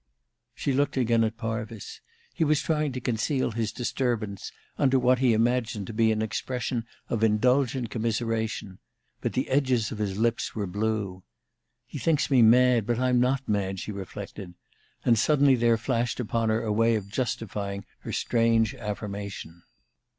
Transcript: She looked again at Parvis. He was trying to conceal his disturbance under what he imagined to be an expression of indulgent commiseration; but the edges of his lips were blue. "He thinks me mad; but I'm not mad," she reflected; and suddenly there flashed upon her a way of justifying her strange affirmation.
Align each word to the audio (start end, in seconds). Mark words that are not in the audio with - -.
She 0.55 0.73
looked 0.73 0.97
again 0.97 1.23
at 1.23 1.37
Parvis. 1.37 2.01
He 2.33 2.43
was 2.43 2.59
trying 2.59 2.91
to 2.93 2.99
conceal 2.99 3.51
his 3.51 3.71
disturbance 3.71 4.51
under 4.75 4.97
what 4.97 5.19
he 5.19 5.31
imagined 5.35 5.85
to 5.85 5.93
be 5.93 6.11
an 6.11 6.23
expression 6.23 6.87
of 7.07 7.23
indulgent 7.23 7.91
commiseration; 7.91 8.79
but 9.21 9.33
the 9.33 9.47
edges 9.47 9.91
of 9.91 9.99
his 9.99 10.17
lips 10.17 10.55
were 10.55 10.65
blue. 10.65 11.21
"He 11.85 11.99
thinks 11.99 12.31
me 12.31 12.41
mad; 12.41 12.87
but 12.87 12.97
I'm 12.97 13.19
not 13.19 13.47
mad," 13.47 13.79
she 13.79 13.91
reflected; 13.91 14.55
and 15.05 15.19
suddenly 15.19 15.53
there 15.53 15.77
flashed 15.77 16.19
upon 16.19 16.49
her 16.49 16.63
a 16.63 16.71
way 16.71 16.95
of 16.95 17.07
justifying 17.07 17.85
her 17.99 18.11
strange 18.11 18.73
affirmation. 18.73 19.61